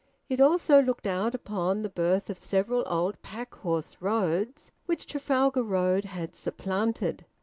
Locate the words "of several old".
2.31-3.21